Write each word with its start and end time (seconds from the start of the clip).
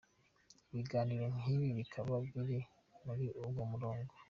Ibiganiro 0.71 1.25
nk’ibi 1.39 1.69
bikaba 1.79 2.13
biri 2.33 2.59
muri 3.05 3.25
uwo 3.49 3.63
murongo. 3.71 4.11